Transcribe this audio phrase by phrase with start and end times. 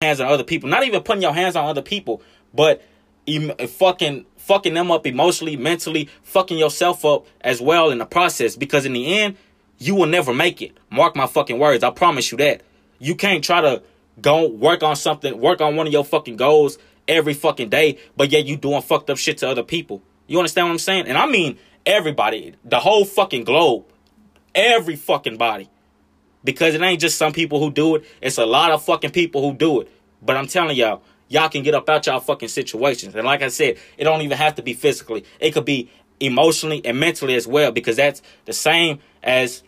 [0.00, 0.68] hands on other people.
[0.68, 2.22] Not even putting your hands on other people,
[2.54, 2.84] but
[3.26, 8.54] em- fucking fucking them up emotionally, mentally, fucking yourself up as well in the process.
[8.54, 9.36] Because in the end,
[9.78, 10.76] you will never make it.
[10.88, 11.82] Mark my fucking words.
[11.82, 12.62] I promise you that.
[13.00, 13.82] You can't try to
[14.22, 16.78] go work on something, work on one of your fucking goals
[17.08, 20.00] every fucking day, but yet you doing fucked up shit to other people.
[20.28, 21.08] You understand what I'm saying?
[21.08, 23.84] And I mean everybody, the whole fucking globe,
[24.54, 25.68] every fucking body.
[26.44, 29.42] Because it ain't just some people who do it, it's a lot of fucking people
[29.42, 29.90] who do it.
[30.22, 33.14] But I'm telling y'all, y'all can get up out y'all fucking situations.
[33.14, 35.24] And like I said, it don't even have to be physically.
[35.40, 39.62] It could be emotionally and mentally as well because that's the same as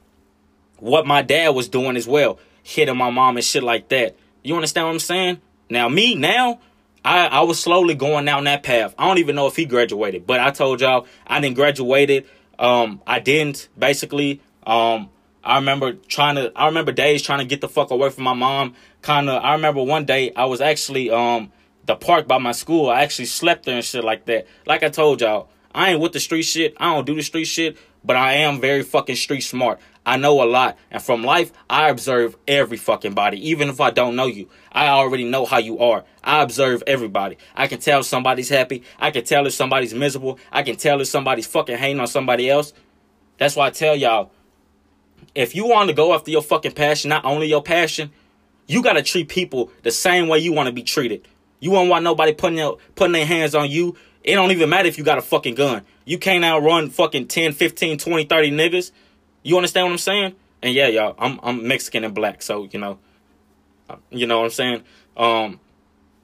[0.78, 4.16] what my dad was doing as well, hitting my mom and shit like that.
[4.42, 5.40] You understand what I'm saying?
[5.68, 6.60] Now me now,
[7.04, 8.94] I I was slowly going down that path.
[8.98, 12.26] I don't even know if he graduated, but I told y'all I didn't graduated.
[12.58, 14.40] Um, I didn't basically.
[14.66, 15.08] Um,
[15.42, 16.52] I remember trying to.
[16.54, 18.74] I remember days trying to get the fuck away from my mom.
[19.02, 19.42] Kind of.
[19.42, 21.52] I remember one day I was actually um
[21.86, 22.90] the park by my school.
[22.90, 24.46] I actually slept there and shit like that.
[24.66, 26.74] Like I told y'all, I ain't with the street shit.
[26.78, 29.80] I don't do the street shit, but I am very fucking street smart.
[30.04, 30.78] I know a lot.
[30.90, 33.50] And from life, I observe every fucking body.
[33.50, 36.04] Even if I don't know you, I already know how you are.
[36.24, 37.38] I observe everybody.
[37.54, 38.82] I can tell somebody's happy.
[38.98, 40.38] I can tell if somebody's miserable.
[40.50, 42.72] I can tell if somebody's fucking hating on somebody else.
[43.38, 44.32] That's why I tell y'all,
[45.34, 48.10] if you want to go after your fucking passion, not only your passion,
[48.66, 51.26] you got to treat people the same way you want to be treated.
[51.60, 53.96] You won't want nobody putting their, putting their hands on you.
[54.24, 55.82] It don't even matter if you got a fucking gun.
[56.04, 58.92] You can't outrun fucking 10, 15, 20, 30 niggas.
[59.42, 60.34] You understand what I'm saying?
[60.62, 62.98] And yeah, y'all, I'm I'm Mexican and black, so you know,
[63.88, 64.82] uh, you know what I'm saying.
[65.16, 65.60] Um,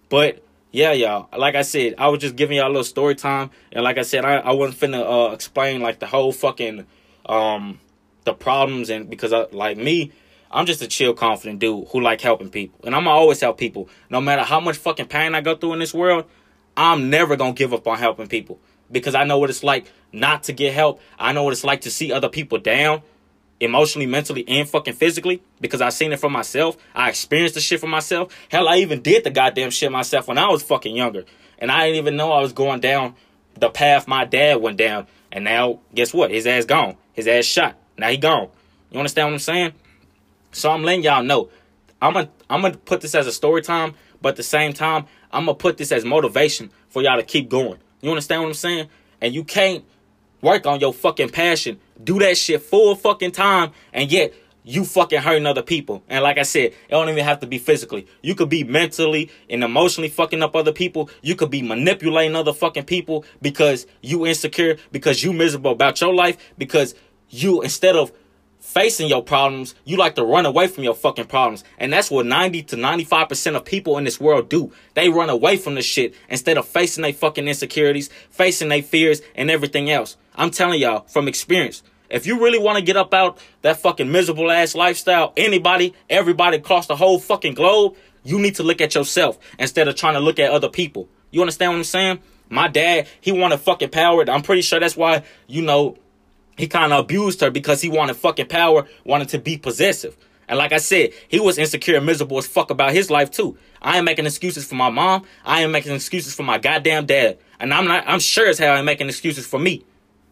[0.08, 3.50] but yeah, y'all, like I said, I was just giving y'all a little story time,
[3.72, 6.86] and like I said, I I wasn't finna uh, explain like the whole fucking
[7.26, 7.80] um
[8.26, 10.12] the problems and because I like me.
[10.50, 13.88] I'm just a chill, confident dude who like helping people, and I'm always help people,
[14.10, 16.24] no matter how much fucking pain I go through in this world.
[16.76, 18.60] I'm never gonna give up on helping people
[18.92, 21.00] because I know what it's like not to get help.
[21.18, 23.02] I know what it's like to see other people down
[23.60, 26.76] emotionally, mentally, and fucking physically because I seen it for myself.
[26.94, 28.32] I experienced the shit for myself.
[28.50, 31.24] Hell, I even did the goddamn shit myself when I was fucking younger.
[31.58, 33.14] And I didn't even know I was going down
[33.58, 35.06] the path my dad went down.
[35.32, 36.30] And now, guess what?
[36.30, 36.96] His ass gone.
[37.12, 37.76] His ass shot.
[37.98, 38.48] Now he gone.
[38.90, 39.72] You understand what I'm saying?
[40.52, 41.50] So I'm letting y'all know.
[42.00, 45.06] I'm gonna I'm gonna put this as a story time, but at the same time,
[45.32, 47.78] I'm gonna put this as motivation for y'all to keep going.
[48.00, 48.88] You understand what I'm saying?
[49.20, 49.84] And you can't
[50.42, 51.78] work on your fucking passion.
[52.02, 54.34] Do that shit full fucking time, and yet
[54.66, 56.02] you fucking hurting other people.
[56.08, 58.06] And like I said, it don't even have to be physically.
[58.20, 61.08] You could be mentally and emotionally fucking up other people.
[61.22, 66.12] You could be manipulating other fucking people because you insecure, because you miserable about your
[66.12, 66.96] life, because
[67.28, 68.12] you instead of
[68.66, 71.62] facing your problems, you like to run away from your fucking problems.
[71.78, 74.72] And that's what 90 to 95% of people in this world do.
[74.94, 79.22] They run away from the shit instead of facing their fucking insecurities, facing their fears,
[79.34, 80.16] and everything else.
[80.34, 81.82] I'm telling y'all from experience.
[82.10, 86.56] If you really want to get up out that fucking miserable ass lifestyle, anybody, everybody
[86.56, 90.20] across the whole fucking globe, you need to look at yourself instead of trying to
[90.20, 91.08] look at other people.
[91.30, 92.18] You understand what I'm saying?
[92.48, 94.28] My dad, he wanted fucking power.
[94.28, 95.96] I'm pretty sure that's why, you know,
[96.56, 100.16] he kind of abused her because he wanted fucking power, wanted to be possessive.
[100.48, 103.58] And like I said, he was insecure and miserable as fuck about his life too.
[103.82, 105.24] I ain't making excuses for my mom.
[105.44, 107.38] I ain't making excuses for my goddamn dad.
[107.58, 109.84] And I'm not I'm sure as hell I ain't making excuses for me.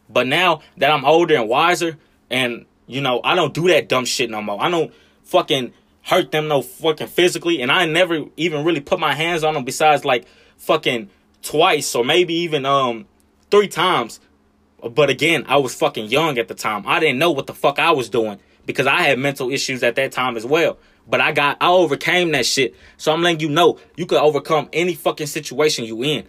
[0.08, 1.98] But now that I'm older and wiser
[2.30, 4.62] and you know, I don't do that dumb shit no more.
[4.62, 4.92] I don't
[5.24, 9.54] fucking hurt them no fucking physically and I never even really put my hands on
[9.54, 10.26] them besides like
[10.58, 11.08] fucking
[11.42, 13.06] twice or maybe even um
[13.50, 14.20] three times
[14.92, 16.84] but again, I was fucking young at the time.
[16.86, 19.96] I didn't know what the fuck I was doing because I had mental issues at
[19.96, 20.78] that time as well.
[21.06, 22.74] But I got, I overcame that shit.
[22.96, 26.26] So I'm letting you know, you can overcome any fucking situation you in.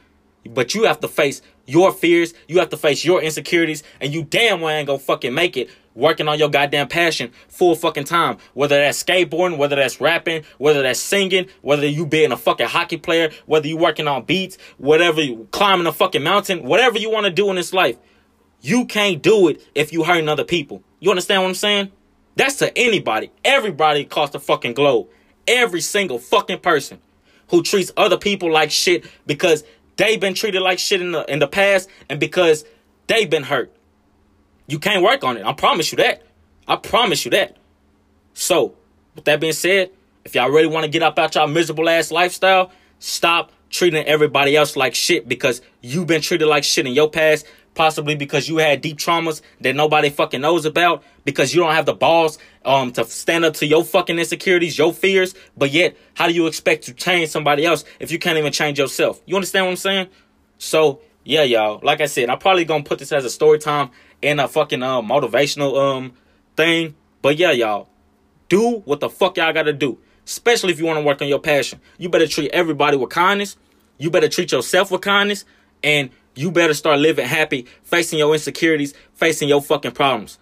[0.50, 4.24] But you have to face your fears, you have to face your insecurities, and you
[4.24, 8.38] damn well ain't gonna fucking make it working on your goddamn passion full fucking time.
[8.54, 12.98] Whether that's skateboarding, whether that's rapping, whether that's singing, whether you being a fucking hockey
[12.98, 17.26] player, whether you working on beats, whatever, you climbing a fucking mountain, whatever you want
[17.26, 17.98] to do in this life.
[18.66, 20.82] You can't do it if you hurting other people.
[21.00, 21.92] You understand what I'm saying?
[22.36, 23.30] That's to anybody.
[23.44, 25.08] Everybody across the fucking globe.
[25.48, 27.00] Every single fucking person
[27.52, 29.64] who treats other people like shit because
[29.98, 32.66] they've been treated like shit in the in the past and because
[33.06, 33.72] they've been hurt.
[34.66, 35.46] You can't work on it.
[35.46, 36.24] I promise you that.
[36.68, 37.58] I promise you that.
[38.34, 38.74] So,
[39.14, 39.92] with that being said,
[40.24, 44.56] if y'all really want to get up out y'all miserable ass lifestyle, stop treating everybody
[44.56, 47.46] else like shit because you've been treated like shit in your past
[47.76, 51.86] possibly because you had deep traumas that nobody fucking knows about, because you don't have
[51.86, 56.28] the balls um to stand up to your fucking insecurities, your fears, but yet how
[56.28, 59.22] do you expect to change somebody else if you can't even change yourself?
[59.26, 60.08] You understand what I'm saying?
[60.58, 61.80] So yeah, y'all.
[61.84, 63.90] Like I said, I'm probably gonna put this as a story time
[64.24, 66.14] and a fucking uh, motivational um
[66.56, 66.96] thing.
[67.22, 67.90] But yeah, y'all,
[68.50, 69.98] do what the fuck y'all gotta do.
[70.26, 71.80] Especially if you want to work on your passion.
[71.98, 73.58] You better treat everybody with kindness.
[73.98, 75.46] You better treat yourself with kindness.
[75.84, 80.38] And you better start living happy, facing your insecurities, facing your fucking problems.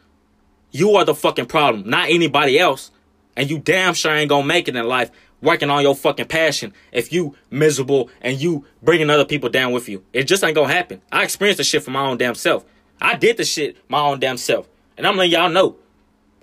[0.71, 2.91] You are the fucking problem, not anybody else.
[3.35, 5.11] And you damn sure ain't gonna make it in life
[5.41, 9.89] working on your fucking passion if you miserable and you bringing other people down with
[9.89, 10.03] you.
[10.13, 11.01] It just ain't gonna happen.
[11.11, 12.65] I experienced the shit for my own damn self.
[13.01, 14.67] I did the shit my own damn self.
[14.97, 15.75] And I'm letting y'all know.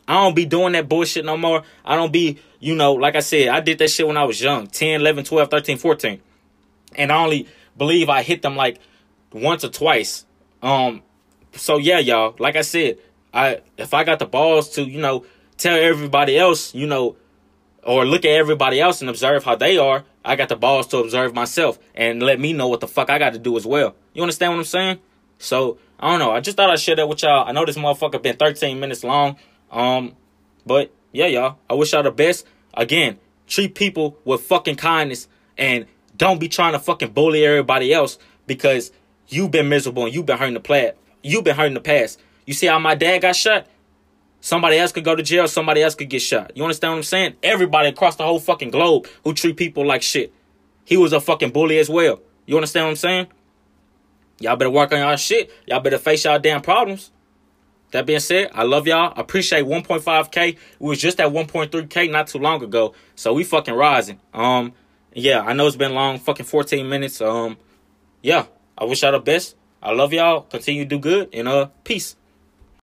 [0.06, 1.62] I don't be doing that bullshit no more.
[1.85, 4.41] I don't be, you know, like I said, I did that shit when I was
[4.41, 6.20] young 10, 11, 12, 13, 14.
[6.97, 7.47] And I only
[7.79, 8.81] believe I hit them like
[9.32, 10.25] once or twice.
[10.62, 11.03] Um,
[11.53, 12.35] so yeah, y'all.
[12.38, 12.99] Like I said,
[13.32, 15.25] I if I got the balls to, you know,
[15.56, 17.17] tell everybody else, you know,
[17.82, 20.99] or look at everybody else and observe how they are, I got the balls to
[20.99, 23.94] observe myself and let me know what the fuck I got to do as well.
[24.12, 24.99] You understand what I'm saying?
[25.38, 26.33] So I don't know.
[26.33, 27.49] I just thought I'd share that with y'all.
[27.49, 29.37] I know this motherfucker been 13 minutes long.
[29.71, 30.17] Um,
[30.67, 31.59] but yeah, y'all.
[31.69, 32.47] I wish y'all the best.
[32.75, 35.87] Again, treat people with fucking kindness and
[36.17, 38.93] don't be trying to fucking bully everybody else because
[39.31, 40.97] You've been miserable and you've been hurting the plat.
[41.23, 42.21] You've been hurting the past.
[42.47, 43.67] You see how my dad got shot?
[44.41, 45.47] Somebody else could go to jail.
[45.47, 46.53] Somebody else could get shot.
[46.56, 47.35] You understand what I'm saying?
[47.43, 50.32] Everybody across the whole fucking globe who treat people like shit.
[50.85, 52.21] He was a fucking bully as well.
[52.47, 53.27] You understand what I'm saying?
[54.41, 55.50] Y'all better work on y'all shit.
[55.67, 57.12] Y'all better face y'all damn problems.
[57.93, 59.12] That being said, I love y'all.
[59.17, 60.56] I Appreciate 1.5k.
[60.79, 64.21] We was just at 1.3k not too long ago, so we fucking rising.
[64.33, 64.73] Um,
[65.12, 67.21] yeah, I know it's been long, fucking 14 minutes.
[67.21, 67.56] Um,
[68.23, 68.47] yeah,
[68.81, 69.56] I wish y'all the best.
[69.82, 70.43] I love y'all.
[70.43, 72.17] Continue to do good and uh, peace.